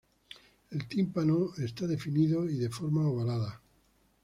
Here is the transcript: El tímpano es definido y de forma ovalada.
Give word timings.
El 0.71 0.87
tímpano 0.87 1.53
es 1.59 1.75
definido 1.75 2.49
y 2.49 2.55
de 2.57 2.69
forma 2.71 3.07
ovalada. 3.07 3.61